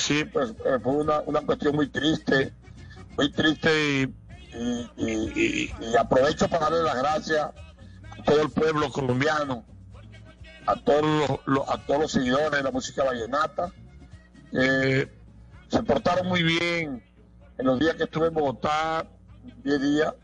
[0.00, 2.52] sí, pues eh, fue una, una cuestión muy triste,
[3.16, 4.10] muy triste
[4.52, 7.50] y, aprovecho para darle las gracias
[8.10, 9.64] a todo el pueblo colombiano,
[10.66, 13.72] a todos los, a todos los seguidores de la música vallenata.
[14.50, 17.04] se portaron muy bien
[17.58, 19.06] en los días que estuve en Bogotá,
[19.62, 20.14] 10 días,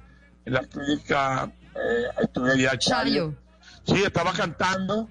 [0.45, 3.35] en la clínica, eh, estuve ya Chayo.
[3.85, 5.09] Sí, estaba cantando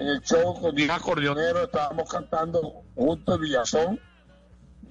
[0.00, 4.00] en el show con Diego Acordeonero, estábamos cantando juntos en Villazón,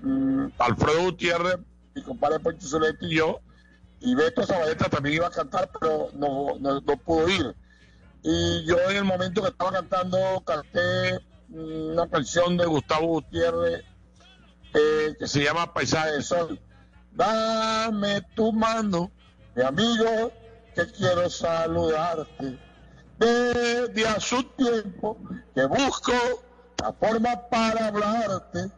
[0.04, 1.58] mm, Alfredo Gutiérrez,
[1.96, 3.40] mi compadre Poncho Soletti y yo,
[4.02, 7.56] y Beto Zabaleta también iba a cantar, pero no, no, pudo ir.
[8.22, 11.20] Y yo en el momento que estaba cantando canté
[11.50, 13.84] una canción de Gustavo Gutiérrez
[14.76, 16.60] eh, que se llama Paisaje del Sol.
[17.12, 19.10] Dame tu mano,
[19.56, 20.32] mi amigo,
[20.76, 22.69] que quiero saludarte.
[23.20, 25.18] Desde a su tiempo
[25.54, 26.14] que busco
[26.82, 28.72] la forma para hablarte.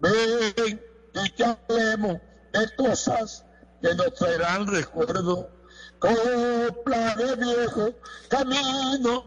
[0.00, 0.80] Ven
[1.14, 2.18] y que hablemos
[2.52, 3.44] de cosas
[3.82, 5.50] que nos traerán recuerdo.
[5.98, 7.94] Copla de viejo
[8.28, 9.24] camino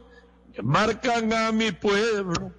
[0.54, 2.52] que marcan a mi pueblo,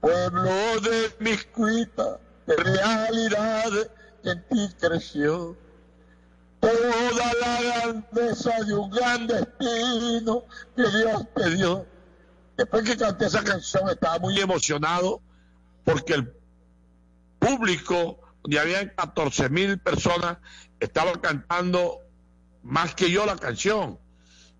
[0.00, 3.70] pueblo de mis cuitas, de realidad
[4.22, 5.56] que en ti creció.
[6.64, 11.86] Toda la grandeza de un gran destino que Dios te dio.
[12.56, 15.20] Después que canté esa canción estaba muy emocionado
[15.84, 16.32] porque el
[17.38, 20.38] público, donde habían 14 mil personas,
[20.80, 21.98] estaba cantando
[22.62, 23.98] más que yo la canción.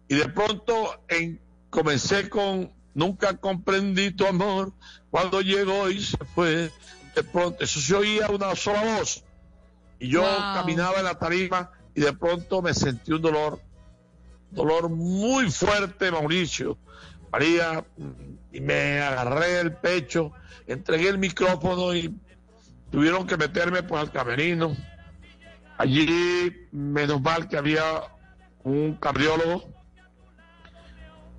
[0.08, 4.72] Y de pronto en, comencé con Nunca comprendí tu amor
[5.10, 6.70] cuando llegó y se fue.
[7.14, 9.25] De pronto, eso se oía una sola voz.
[9.98, 13.61] Y yo caminaba en la tarima y de pronto me sentí un dolor,
[14.50, 16.78] dolor muy fuerte, Mauricio.
[17.31, 17.84] María,
[18.53, 20.33] y me agarré el pecho,
[20.67, 22.15] entregué el micrófono y
[22.91, 24.77] tuvieron que meterme por el camerino
[25.77, 27.83] Allí, menos mal que había
[28.62, 29.65] un cardiólogo,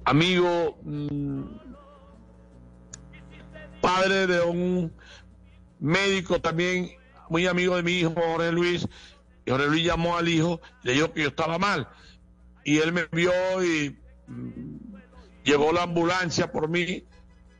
[0.03, 1.43] amigo, mm,
[3.81, 4.93] padre de un
[5.79, 6.91] médico también,
[7.29, 8.87] muy amigo de mi hijo, Jorge Luis,
[9.45, 11.87] y Jorge Luis llamó al hijo le dijo que yo estaba mal.
[12.63, 13.31] Y él me vio
[13.63, 13.95] y
[14.27, 14.95] mm,
[15.43, 17.05] llegó la ambulancia por mí.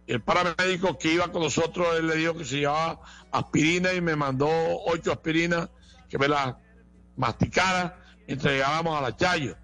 [0.08, 3.02] El paramédico que iba con nosotros, él le dijo que se llevaba
[3.32, 4.48] aspirina y me mandó
[4.86, 5.70] ocho aspirinas
[6.10, 6.56] que me las
[7.16, 9.56] masticara mientras llegábamos a la Chayo.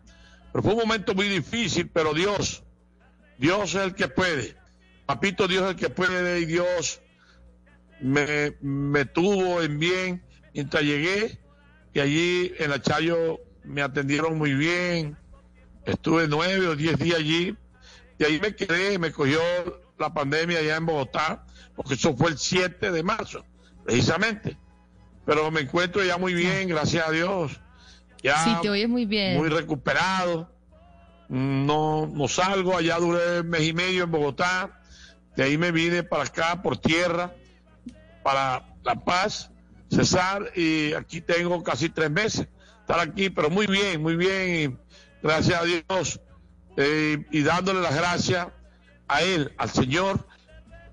[0.52, 2.64] Pero fue un momento muy difícil, pero Dios,
[3.38, 4.56] Dios es el que puede.
[5.06, 7.02] Papito, Dios es el que puede y Dios
[8.00, 11.40] me, me tuvo en bien mientras llegué
[11.94, 15.18] y allí en la Chayo me atendieron muy bien.
[15.86, 17.56] Estuve nueve o diez días allí
[18.20, 19.40] y ahí me quedé, me cogió
[19.98, 23.46] la pandemia allá en Bogotá, porque eso fue el 7 de marzo,
[23.84, 24.58] precisamente
[25.26, 27.60] pero me encuentro ya muy bien, gracias a Dios.
[28.24, 29.38] Ya sí, te oyes muy bien.
[29.38, 30.52] Muy recuperado.
[31.30, 34.82] No, no salgo, allá duré un mes y medio en Bogotá,
[35.38, 37.34] de ahí me vine para acá por tierra,
[38.22, 39.50] para La Paz,
[39.92, 42.48] Cesar, y aquí tengo casi tres meses
[42.80, 44.80] estar aquí, pero muy bien, muy bien,
[45.22, 46.22] gracias a Dios,
[46.78, 48.48] eh, y dándole las gracias
[49.08, 50.26] a él, al Señor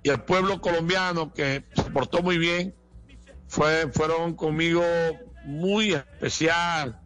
[0.02, 2.74] y al pueblo colombiano que se portó muy bien
[3.46, 4.84] fue, fueron conmigo
[5.44, 7.00] muy especial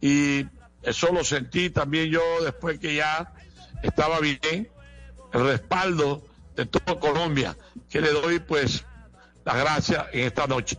[0.00, 0.46] y
[0.82, 3.32] eso lo sentí también yo después que ya
[3.82, 4.68] estaba bien,
[5.32, 6.24] el respaldo
[6.54, 7.56] de toda Colombia,
[7.88, 8.84] que le doy pues
[9.44, 10.78] las gracias en esta noche.